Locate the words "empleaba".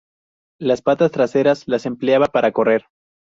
1.85-2.25